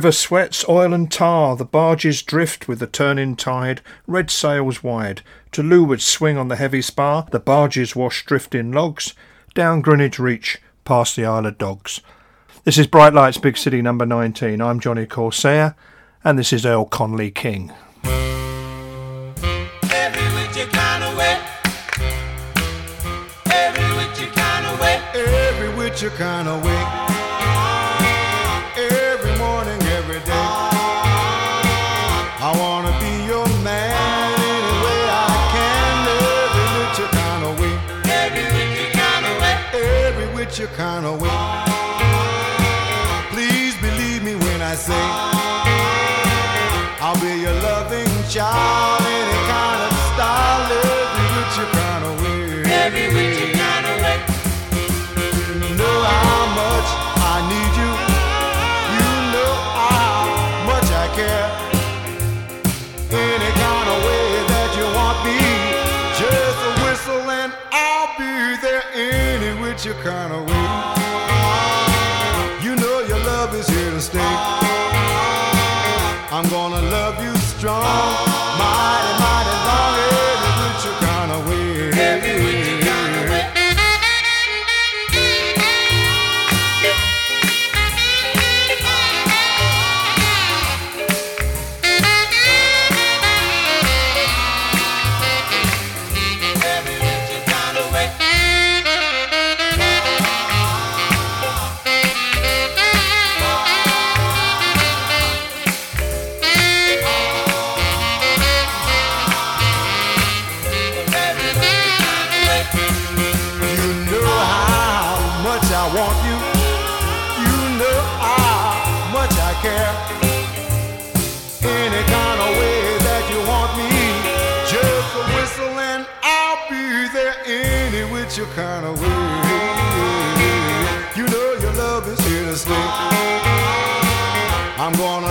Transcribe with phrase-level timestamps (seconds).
[0.00, 4.82] The river sweats oil and tar, the barges drift with the turning tide, red sails
[4.82, 5.20] wide,
[5.52, 9.12] to leeward swing on the heavy spar, the barges wash drifting logs,
[9.52, 12.00] down Greenwich Reach, past the Isle of Dogs.
[12.64, 14.62] This is Bright Lights Big City number 19.
[14.62, 15.76] I'm Johnny Corsair,
[16.24, 17.70] and this is Earl Connelly King.
[19.92, 20.22] Every
[25.76, 26.99] which kind of way.
[70.02, 70.49] Kind of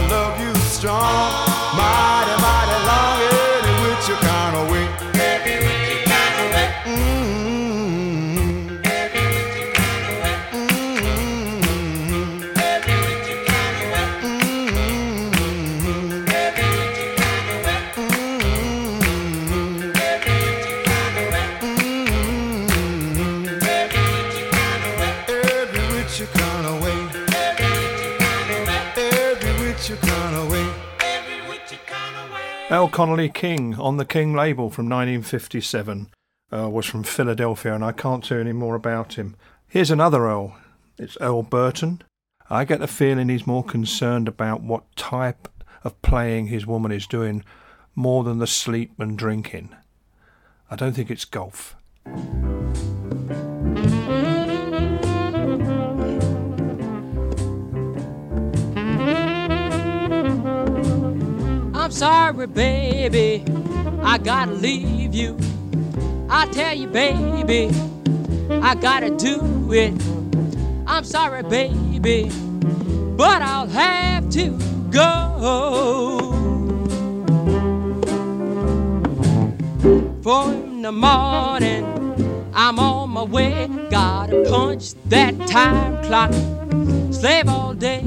[0.01, 1.48] Earl
[32.91, 36.09] Connelly King on the King label from 1957
[36.51, 39.35] uh, was from Philadelphia, and I can't say any more about him.
[39.67, 40.57] Here's another Earl.
[40.97, 42.01] It's Earl Burton.
[42.49, 45.47] I get the feeling he's more concerned about what type
[45.83, 47.43] of playing his woman is doing
[47.95, 49.75] more than the sleep and drinking.
[50.69, 51.75] I don't think it's golf.
[61.99, 63.43] Sorry, baby,
[64.01, 65.37] I gotta leave you.
[66.29, 67.69] I tell you, baby,
[68.49, 69.93] I gotta do it.
[70.87, 72.31] I'm sorry, baby,
[73.17, 74.57] but I'll have to
[74.89, 76.31] go.
[80.23, 81.83] For in the morning,
[82.53, 83.67] I'm on my way.
[83.91, 86.31] Gotta punch that time clock,
[87.11, 88.03] slave all day.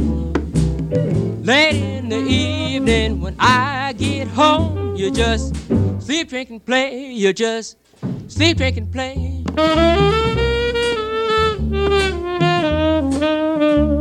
[1.43, 5.57] Late the evening when I get home, you just
[5.99, 7.11] sleep, drink, and play.
[7.11, 7.79] You just
[8.29, 9.43] sleep, drink, and play.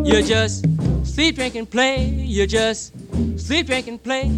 [0.04, 0.66] You just
[1.06, 2.04] sleep, drink, and play.
[2.04, 2.92] You just
[3.40, 4.30] sleep, drink, and play.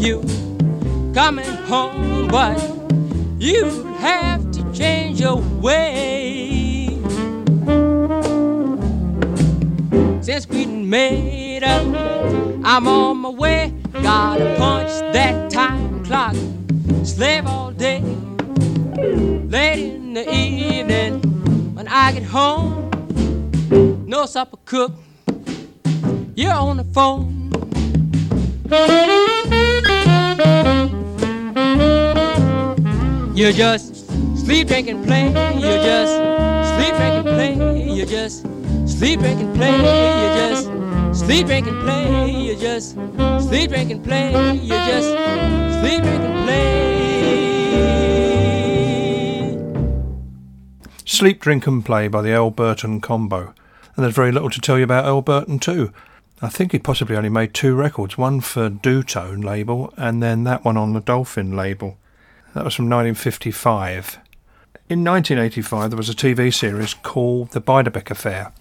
[0.00, 0.22] You
[1.12, 2.58] coming home, but
[3.38, 3.66] you
[3.98, 6.98] have to change your way.
[10.22, 11.86] Since we made up,
[12.64, 13.74] I'm on my way.
[14.02, 16.34] Gotta punch that time clock,
[17.04, 18.00] slave all day.
[18.96, 21.20] Late in the evening,
[21.74, 22.90] when I get home,
[24.06, 24.98] no supper cooked
[26.34, 27.50] you're on the phone.
[33.34, 34.06] You just
[34.36, 35.28] sleep, drink, and play.
[35.54, 36.14] You just
[36.74, 37.94] sleep, drink, and play.
[37.94, 38.42] You just
[38.86, 39.76] sleep, drink, and play.
[39.76, 40.64] You just
[41.18, 42.30] sleep, drink, and play.
[42.30, 42.90] You just
[43.48, 44.54] sleep, drink, and play.
[44.54, 45.08] You just
[45.80, 46.70] sleep, drink, and play.
[51.06, 53.52] Sleep, Drink and Play by the Earl Burton Combo.
[53.94, 55.92] And there's very little to tell you about Earl Burton too.
[56.42, 60.64] I think he possibly only made two records, one for Dutone label and then that
[60.64, 61.98] one on the Dolphin label.
[62.54, 64.18] That was from 1955.
[64.88, 68.52] In 1985, there was a TV series called The Beiderbecke Affair,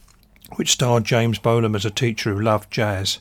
[0.57, 3.19] which starred James Bolam as a teacher who loved jazz.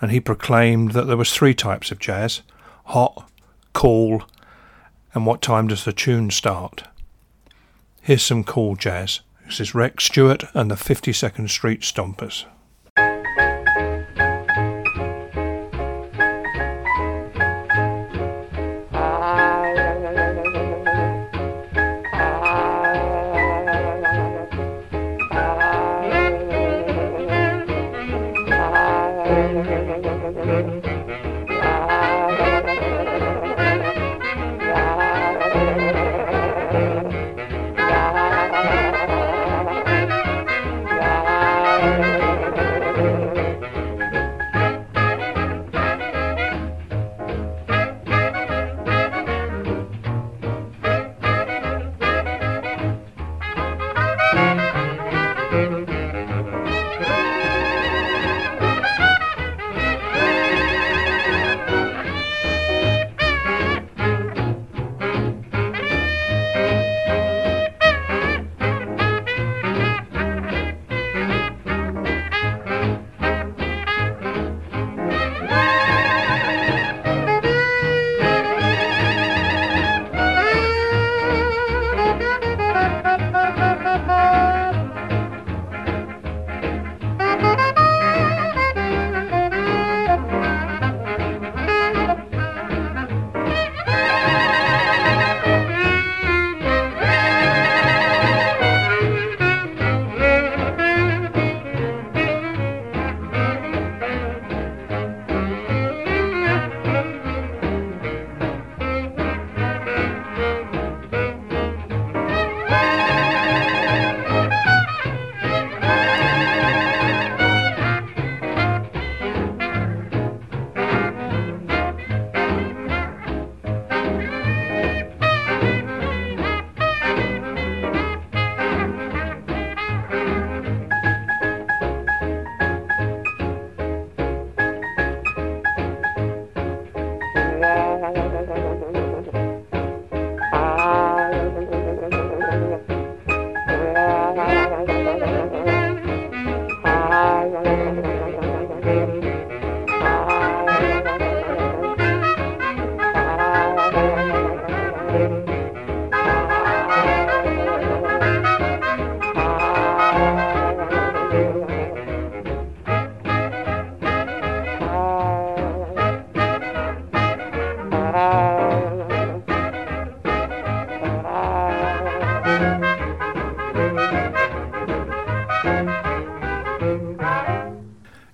[0.00, 2.40] And he proclaimed that there was three types of jazz
[2.86, 3.30] hot,
[3.74, 4.24] cool,
[5.12, 6.84] and what time does the tune start?
[8.00, 9.20] Here's some cool jazz.
[9.46, 12.46] This is Rex Stewart and the 52nd Street Stompers.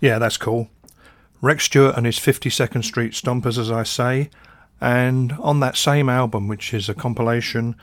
[0.00, 0.68] Yeah, that's cool.
[1.42, 4.30] Rex Stewart and his 52nd Street Stompers, as I say.
[4.80, 7.76] And on that same album, which is a compilation,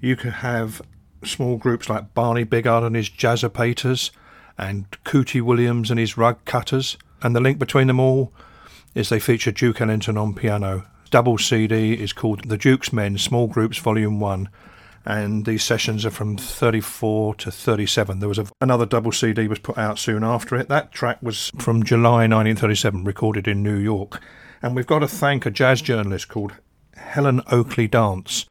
[0.00, 0.82] you could have
[1.24, 4.10] small groups like Barney Bigard and his Jazzopaters
[4.58, 6.96] and Cootie Williams and his Rug Cutters.
[7.22, 8.32] And the link between them all
[8.94, 10.84] is they feature Duke Ellington on piano.
[11.10, 14.48] Double CD is called The Duke's Men Small Groups Volume 1
[15.04, 18.20] and these sessions are from 34 to 37.
[18.20, 20.68] There was a, another double CD was put out soon after it.
[20.68, 24.20] That track was from July 1937, recorded in New York.
[24.62, 26.52] And we've got to thank a jazz journalist called
[26.96, 28.46] Helen Oakley Dance,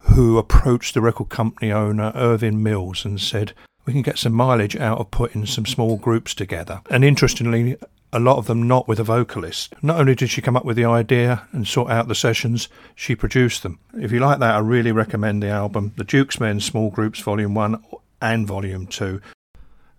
[0.00, 3.52] who approached the record company owner Irvin Mills and said,
[3.84, 7.76] "We can get some mileage out of putting some small groups together." And interestingly,
[8.12, 9.74] a lot of them not with a vocalist.
[9.82, 13.14] Not only did she come up with the idea and sort out the sessions, she
[13.14, 13.78] produced them.
[13.94, 17.54] If you like that, I really recommend the album, The Duke's Men Small Groups Volume
[17.54, 17.82] 1
[18.20, 19.20] and Volume 2.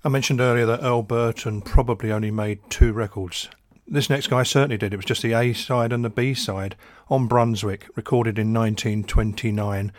[0.03, 3.49] I mentioned earlier that Earl Burton probably only made two records.
[3.87, 4.93] This next guy certainly did.
[4.93, 6.75] It was just the A side and the B side
[7.09, 9.91] on Brunswick, recorded in 1929.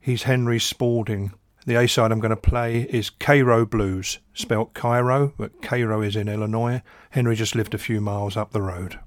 [0.00, 1.32] He's Henry Spaulding,
[1.64, 6.16] The A side I'm going to play is Cairo Blues, spelt Cairo, but Cairo is
[6.16, 6.82] in Illinois.
[7.10, 8.98] Henry just lived a few miles up the road.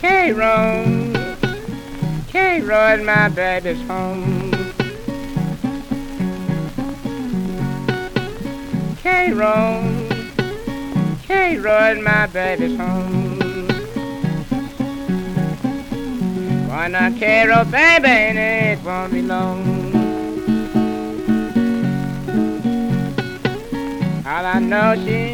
[0.00, 1.12] Cairo,
[2.32, 4.50] Cairo is my baby's home.
[9.02, 9.82] Cairo,
[11.26, 13.35] Cairo is my baby's home.
[16.76, 19.64] Why not Cairo, oh, baby, and it won't be long.
[24.26, 25.32] All I know she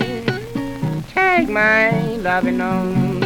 [1.12, 3.18] take my loving on.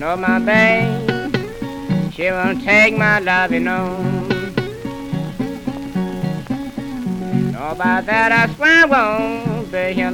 [0.00, 4.28] No, my babe, she won't take my loving on.
[7.52, 10.10] No, by that I swear I won't be here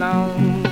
[0.00, 0.62] alone.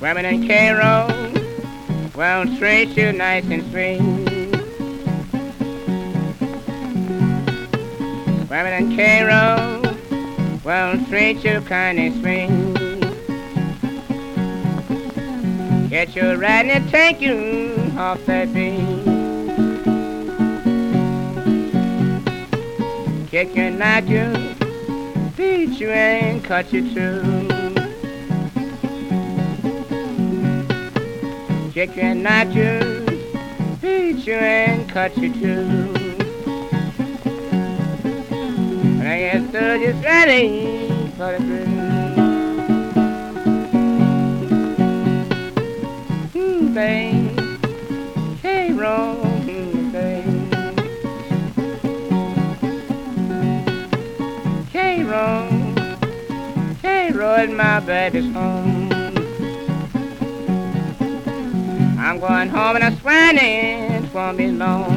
[0.00, 1.08] Women in Cairo
[2.16, 4.13] won't treat you nice and sweet.
[8.56, 9.82] In Cairo
[10.62, 12.48] won't treat you kind and sweet.
[15.90, 18.78] Get you riding and take you off that beat.
[23.28, 24.32] Kick you, knock you,
[25.36, 27.22] beat you and cut you too.
[31.72, 33.04] Kick and knock you,
[33.82, 35.93] beat you and cut you too.
[39.54, 42.16] They're just ready for the blues.
[46.32, 47.38] Hmm, babe,
[48.42, 49.92] hey, wrong, hmm,
[57.56, 58.90] my baby's home.
[61.96, 64.93] I'm going home and I swear it won't be long.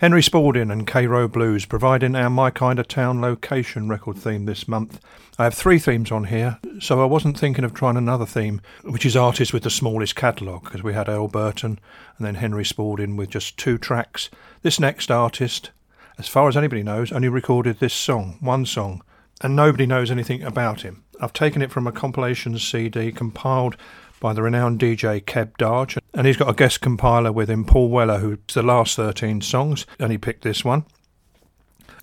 [0.00, 4.66] Henry Spaulding and Cairo Blues providing our My Kind of Town location record theme this
[4.66, 4.98] month.
[5.38, 9.04] I have three themes on here, so I wasn't thinking of trying another theme, which
[9.04, 11.78] is artists with the smallest catalogue, because we had Earl Burton
[12.16, 14.30] and then Henry Spaulding with just two tracks.
[14.62, 15.70] This next artist,
[16.16, 19.02] as far as anybody knows, only recorded this song, one song,
[19.42, 21.04] and nobody knows anything about him.
[21.20, 23.76] I've taken it from a compilation CD compiled
[24.20, 27.88] by the renowned DJ Keb Darge, and he's got a guest compiler with him, Paul
[27.88, 30.84] Weller, who's the last 13 songs, and he picked this one.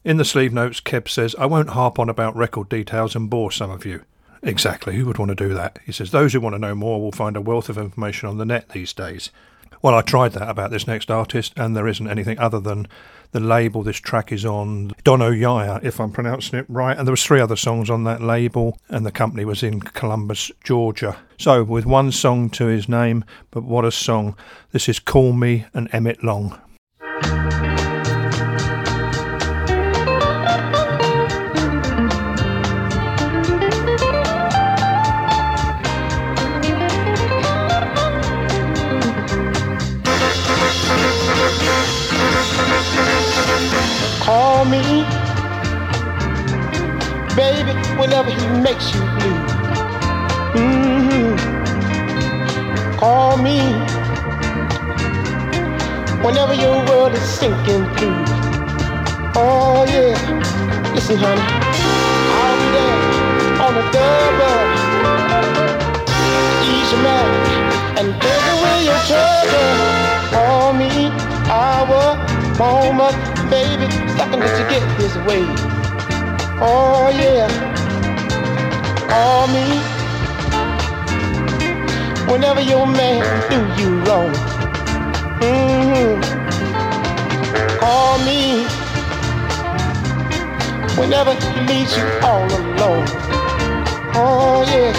[0.03, 3.51] In the sleeve notes, Keb says, I won't harp on about record details and bore
[3.51, 4.03] some of you.
[4.41, 5.79] Exactly, who would want to do that?
[5.85, 8.37] He says, Those who want to know more will find a wealth of information on
[8.37, 9.31] the net these days.
[9.81, 12.87] Well, I tried that about this next artist, and there isn't anything other than
[13.31, 16.97] the label this track is on, Dono Yaya, if I'm pronouncing it right.
[16.97, 20.51] And there was three other songs on that label, and the company was in Columbus,
[20.63, 21.17] Georgia.
[21.37, 24.35] So, with one song to his name, but what a song!
[24.71, 26.59] This is "Call Me" and Emitt Long.
[48.07, 49.39] Whenever he makes you blue.
[50.55, 51.35] hmm
[52.95, 53.59] Call me,
[56.23, 58.23] whenever your world is sinking through.
[59.35, 60.15] Oh yeah,
[60.95, 61.41] listen, honey,
[62.39, 62.99] I'll be there
[63.65, 64.63] on the double.
[66.63, 67.33] Ease your mind
[67.99, 69.69] and take away your trouble.
[70.31, 71.11] Call me,
[71.51, 72.15] our
[72.57, 73.17] moment,
[73.51, 75.43] baby, second that you get his way.
[76.59, 77.76] Oh yeah,
[79.17, 79.67] call me
[82.31, 83.21] whenever your man
[83.51, 84.33] do you wrong.
[85.41, 86.13] hmm
[87.81, 88.41] Call me
[90.99, 93.07] whenever he leaves you all alone.
[94.21, 94.93] Oh yeah,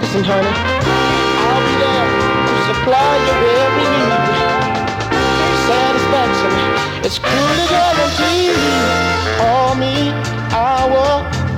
[0.00, 0.54] listen, honey,
[1.44, 2.08] I'll be there
[2.48, 4.14] to supply your every need.
[5.68, 6.52] Satisfaction,
[7.06, 8.56] it's truly guaranteed.
[9.46, 9.94] All me,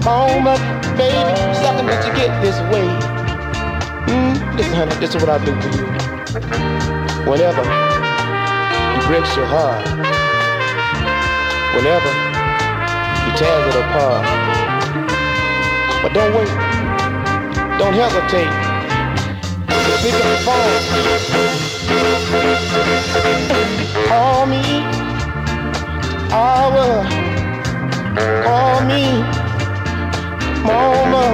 [0.07, 0.61] our moment,
[0.97, 1.15] baby.
[1.55, 2.87] Second that you get this way.
[4.07, 5.87] Mm, listen, honey, this is what I do for you.
[7.29, 7.63] Whenever
[8.95, 9.83] he breaks your heart,
[11.75, 12.11] whenever
[13.25, 14.25] he tears it apart.
[16.03, 16.55] But don't wait.
[17.79, 18.53] Don't hesitate.
[20.03, 20.83] Pick up the phone.
[24.09, 24.63] Call me.
[26.33, 27.03] I will.
[28.45, 29.36] Call me.
[30.67, 31.25] Mama.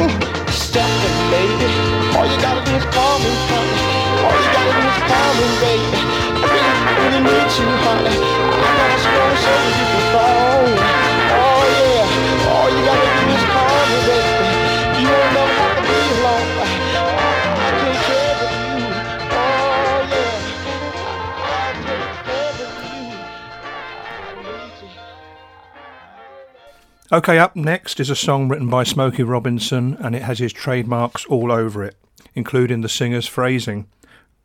[0.00, 0.12] Mm,
[0.50, 1.68] Step it, baby.
[2.16, 3.80] All you gotta do is call me, honey.
[4.24, 6.00] All you gotta do is call me, baby.
[6.40, 8.16] I really, need you, honey.
[8.16, 10.96] I got a strong shoulder you can fall on.
[11.36, 12.52] Oh, yeah.
[12.56, 14.50] All you gotta do is call me, baby.
[15.00, 16.65] You won't never have to be alone.
[27.12, 31.24] Okay, up next is a song written by Smokey Robinson, and it has his trademarks
[31.26, 31.94] all over it,
[32.34, 33.86] including the singer's phrasing.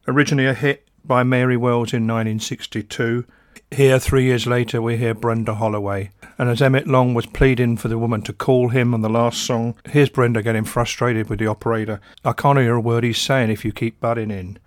[0.07, 3.25] Originally a hit by Mary Wells in 1962.
[3.71, 6.11] Here, three years later, we hear Brenda Holloway.
[6.37, 9.41] And as Emitt Long was pleading for the woman to call him on the last
[9.43, 11.99] song, here's Brenda getting frustrated with the operator.
[12.23, 14.59] I can't hear a word he's saying if you keep butting in.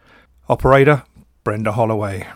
[0.49, 1.05] Operator,
[1.45, 2.27] Brenda Holloway.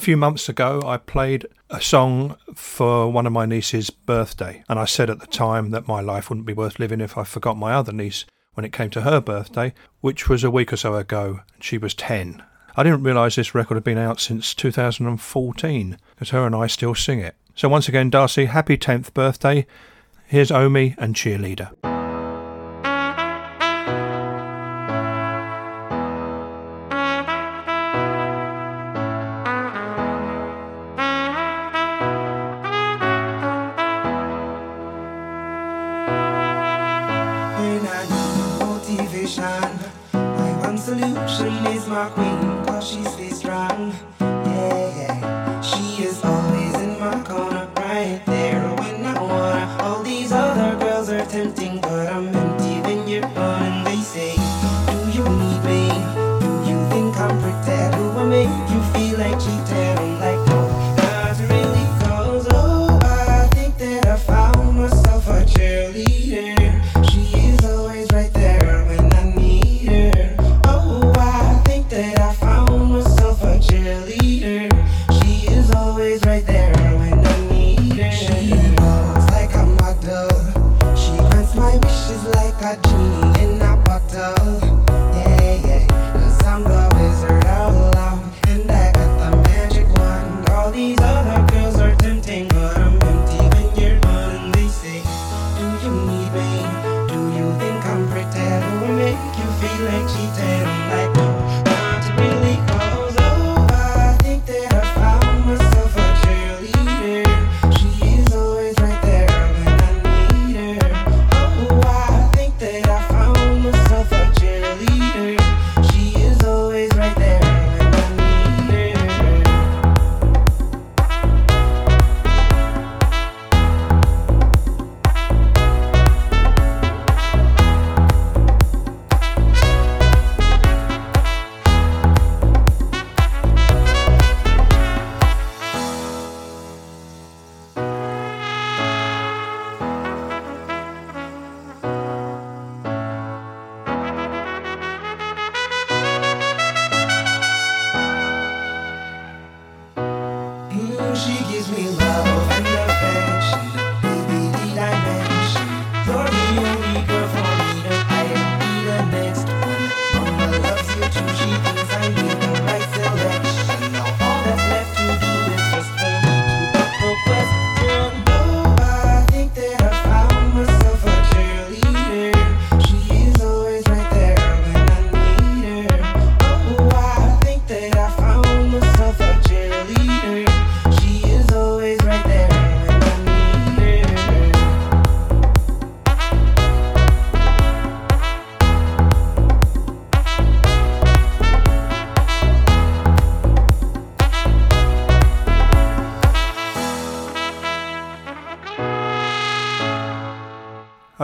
[0.00, 4.86] Few months ago, I played a song for one of my niece's birthday, and I
[4.86, 7.74] said at the time that my life wouldn't be worth living if I forgot my
[7.74, 11.40] other niece when it came to her birthday, which was a week or so ago.
[11.54, 12.42] And she was 10.
[12.76, 16.94] I didn't realise this record had been out since 2014, because her and I still
[16.94, 17.36] sing it.
[17.54, 19.66] So once again, Darcy, happy 10th birthday.
[20.26, 21.99] Here's Omi and Cheerleader.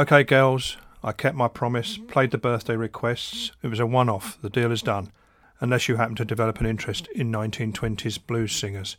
[0.07, 2.07] Okay, girls, I kept my promise, mm-hmm.
[2.07, 3.51] played the birthday requests.
[3.61, 5.11] It was a one off, the deal is done,
[5.59, 8.99] unless you happen to develop an interest in 1920s blues singers.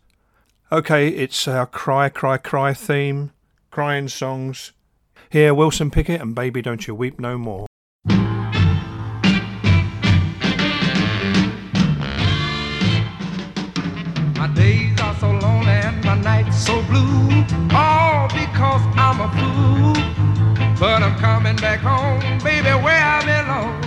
[0.69, 3.31] Okay, it's our Cry, Cry, Cry theme,
[3.71, 4.73] crying songs.
[5.29, 7.67] Here, Wilson Pickett and Baby Don't You Weep No More.
[14.35, 17.45] My days are so lonely and my nights so blue.
[17.73, 20.16] All because I'm a fool.
[20.79, 23.81] But I'm coming back home, baby, where I belong.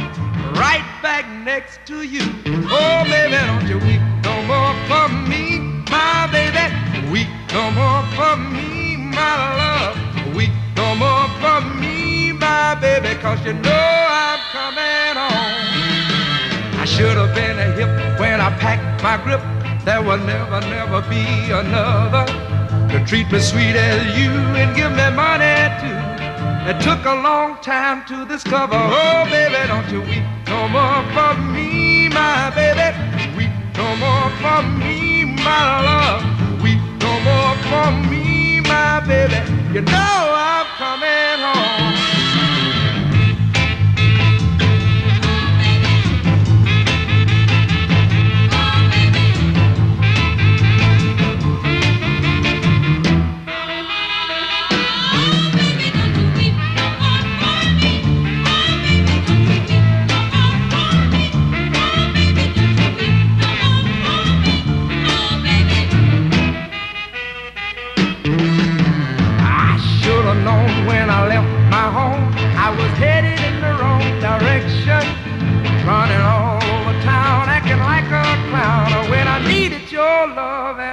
[0.58, 2.20] Right back next to you.
[2.66, 6.66] Oh, baby, don't you weep no more for me, my baby.
[7.12, 10.34] Weep no more for me, my love.
[10.34, 16.80] Weep no more for me, my baby, cause you know I'm coming home.
[16.82, 19.40] I should have been a hip when I packed my grip.
[19.84, 22.26] There will never, never be another
[22.90, 26.29] to treat me sweet as you and give me money too.
[26.68, 28.76] It took a long time to discover.
[28.76, 32.94] Oh, baby, don't you weep no more for me, my baby.
[33.34, 36.62] Weep no more for me, my love.
[36.62, 39.40] Weep no more for me, my baby.
[39.72, 42.19] You know I'm coming home.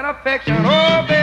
[0.09, 0.55] Affection.
[0.59, 1.16] Oh, baby,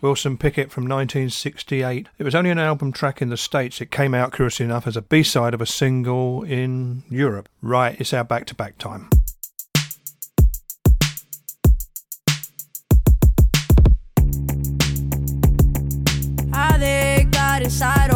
[0.00, 2.08] Wilson Pickett from 1968.
[2.18, 3.80] It was only an album track in the States.
[3.80, 7.48] It came out, curiously enough, as a B side of a single in Europe.
[7.62, 9.10] Right, it's our back to back time.
[16.80, 18.09] They got inside,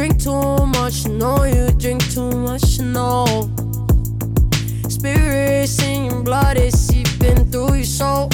[0.00, 3.50] Drink too much, know you drink too much, know.
[4.88, 8.30] Spirits in your blood is seeping through your soul.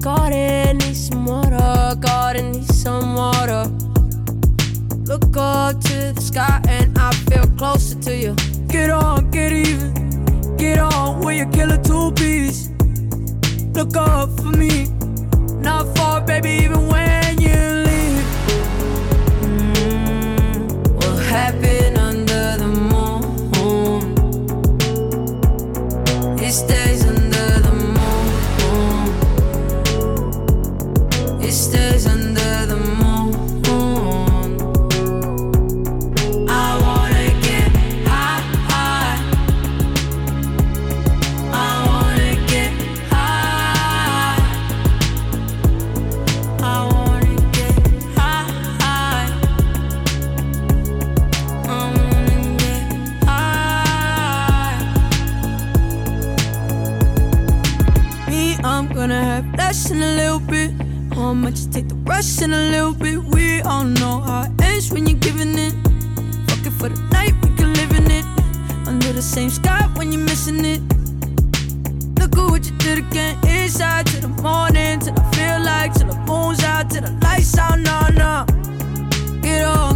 [0.00, 3.70] Garden needs some water, garden needs some water.
[5.06, 8.34] Look up to the sky and I feel closer to you.
[8.68, 10.56] Get on, get even.
[10.58, 12.68] Get on when you kill a two piece.
[13.72, 14.90] Look up for me.
[15.62, 17.75] Not far, baby, even when you
[26.58, 26.85] It
[61.36, 63.22] much you take the rush and a little bit?
[63.22, 65.74] We all know how it ends when you're giving it.
[66.48, 68.24] Fuck it for the night, we can live in it.
[68.88, 70.80] Under the same sky when you're missing it.
[72.18, 73.36] Look at what you did again.
[73.46, 77.58] Inside to the morning, till I feel like, till the moon's out, till the lights
[77.58, 77.78] out.
[77.78, 78.44] No, no.
[79.42, 79.95] Get on,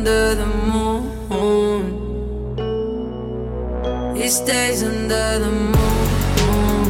[0.00, 1.02] under the moon?
[4.16, 6.88] It stays under the moon.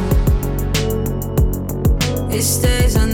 [2.31, 3.10] It stays under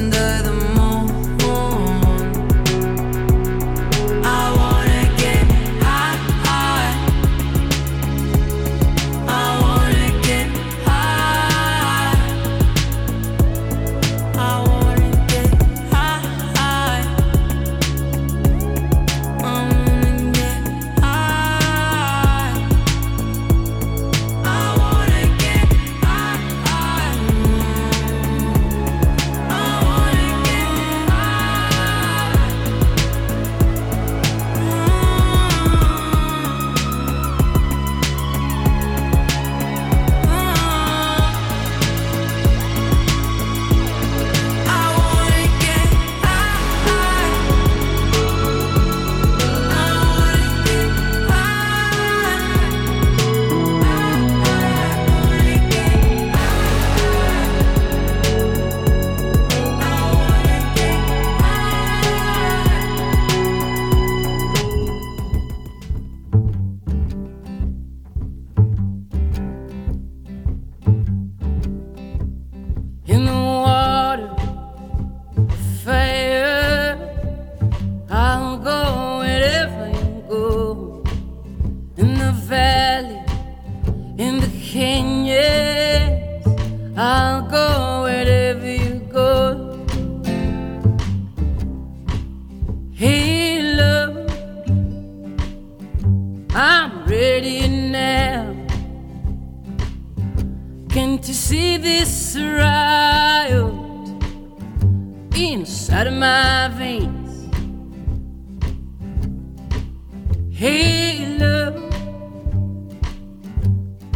[110.58, 111.76] Hey, love,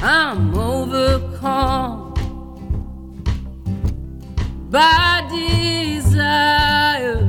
[0.02, 2.16] I'm overcome
[4.72, 7.22] by desire.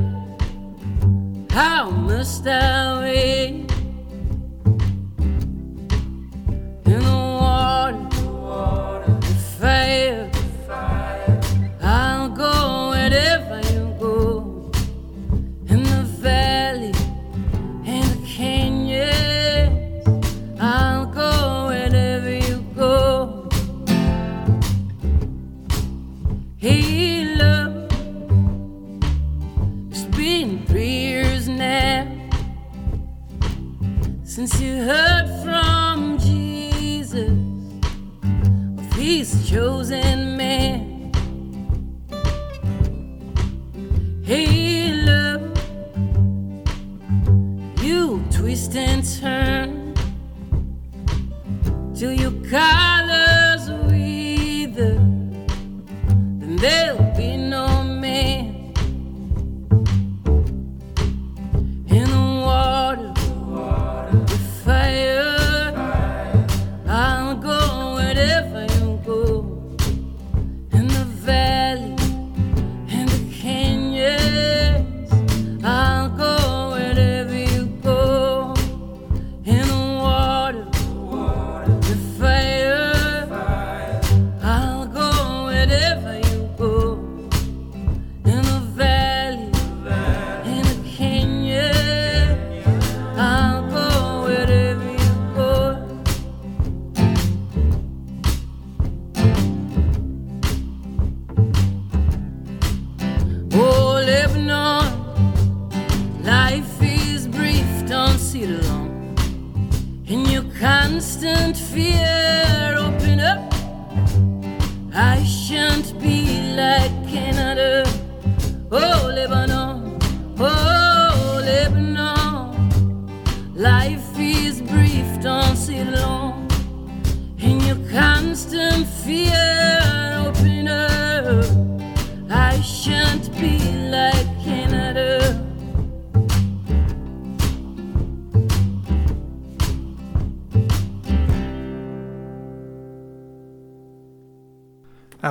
[1.51, 3.63] How must I wait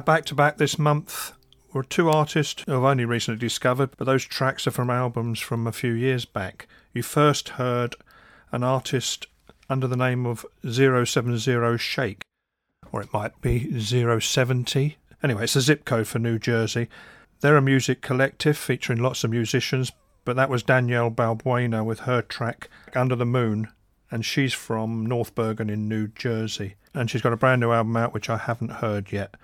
[0.04, 1.32] back to back this month
[1.72, 5.66] were two artists who I've only recently discovered, but those tracks are from albums from
[5.66, 6.66] a few years back.
[6.92, 7.96] You first heard
[8.50, 9.26] an artist
[9.70, 12.24] under the name of 070 Shake,
[12.92, 14.98] or it might be 070.
[15.22, 16.88] Anyway, it's a zip code for New Jersey.
[17.40, 19.92] They're a music collective featuring lots of musicians,
[20.24, 23.68] but that was Danielle Balbuena with her track Under the Moon,
[24.10, 26.74] and she's from North Bergen in New Jersey.
[26.94, 29.34] And she's got a brand new album out which I haven't heard yet.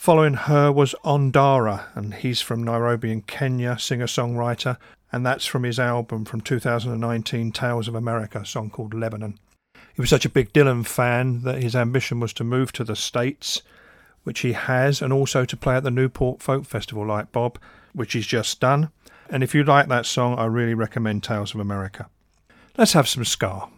[0.00, 4.78] Following her was Ondara, and he's from Nairobi in Kenya, singer songwriter,
[5.12, 9.38] and that's from his album from 2019, Tales of America, a song called Lebanon.
[9.92, 12.96] He was such a big Dylan fan that his ambition was to move to the
[12.96, 13.60] States,
[14.22, 17.58] which he has, and also to play at the Newport Folk Festival like Bob,
[17.92, 18.88] which he's just done.
[19.28, 22.08] And if you like that song, I really recommend Tales of America.
[22.78, 23.68] Let's have some ska.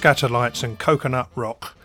[0.00, 1.76] Skatalites and Coconut Rock,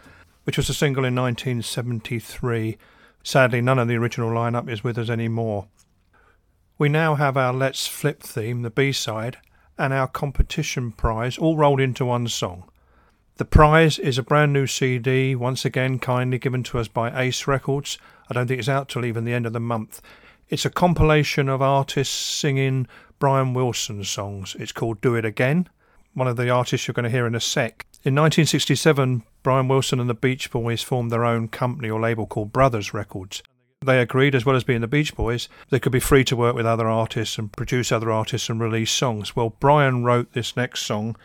[0.45, 2.77] which was a single in 1973.
[3.23, 5.67] Sadly, none of the original lineup is with us anymore.
[6.77, 9.35] We now have our Let's Flip theme, the B side,
[9.77, 12.69] and our competition prize all rolled into one song.
[13.35, 17.47] The prize is a brand new CD, once again kindly given to us by Ace
[17.47, 17.97] Records.
[18.29, 20.01] I don't think it's out till even the end of the month.
[20.47, 22.87] It's a compilation of artists singing
[23.19, 24.55] Brian Wilson songs.
[24.57, 25.67] It's called Do It Again,
[26.13, 27.85] one of the artists you're going to hear in a sec.
[28.05, 32.53] In 1967, Brian Wilson and the Beach Boys formed their own company or label called
[32.53, 33.41] Brothers Records.
[33.83, 36.53] They agreed, as well as being the Beach Boys, they could be free to work
[36.53, 39.35] with other artists and produce other artists and release songs.
[39.35, 41.15] Well, Brian wrote this next song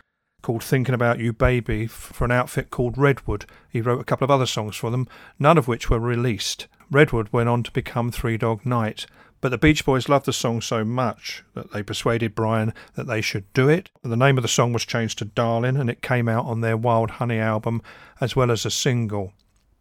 [0.41, 3.45] called Thinking About You Baby for an outfit called Redwood.
[3.69, 5.07] He wrote a couple of other songs for them,
[5.37, 6.65] none of which were released.
[6.89, 9.05] Redwood went on to become Three Dog Night,
[9.41, 13.21] but the Beach Boys loved the song so much that they persuaded Brian that they
[13.21, 13.89] should do it.
[14.03, 16.77] The name of the song was changed to Darling and it came out on their
[16.77, 17.81] Wild Honey album
[18.21, 19.33] as well as a single.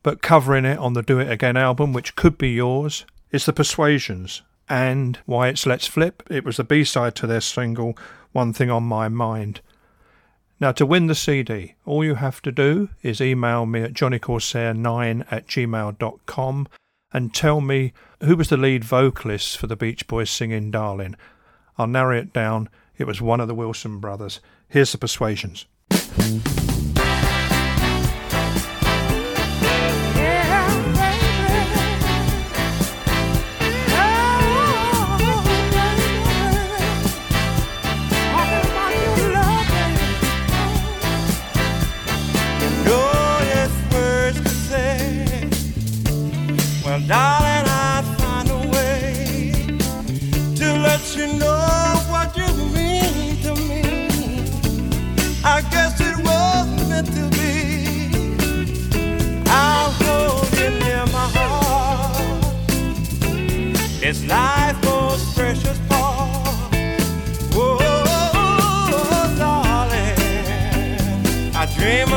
[0.02, 3.52] But covering it on the Do It Again album, which could be yours, is The
[3.52, 4.40] Persuasions.
[4.66, 7.98] And why it's Let's Flip, it was the B side to their single
[8.32, 9.60] One Thing on My Mind.
[10.58, 15.26] Now, to win the CD, all you have to do is email me at johnnycorsair9
[15.30, 16.68] at gmail.com
[17.12, 17.92] and tell me
[18.22, 21.16] who was the lead vocalist for the Beach Boys singing Darling.
[21.78, 22.68] I'll narrow it down.
[22.98, 24.40] It was one of the Wilson brothers.
[24.68, 25.66] Here's the persuasions.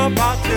[0.05, 0.52] About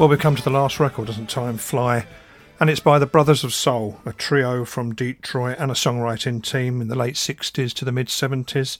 [0.00, 2.06] Well, we've come to the last record, doesn't time fly?
[2.58, 6.80] And it's by the Brothers of Soul, a trio from Detroit and a songwriting team
[6.80, 8.78] in the late 60s to the mid 70s.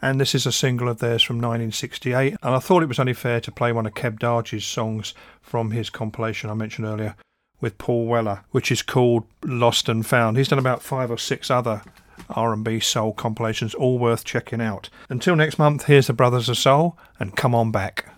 [0.00, 2.36] And this is a single of theirs from 1968.
[2.44, 5.72] And I thought it was only fair to play one of Keb Darge's songs from
[5.72, 7.16] his compilation I mentioned earlier
[7.60, 10.36] with Paul Weller, which is called Lost and Found.
[10.36, 11.82] He's done about five or six other
[12.30, 14.90] R&B soul compilations, all worth checking out.
[15.08, 18.12] Until next month, here's the Brothers of Soul, and come on back.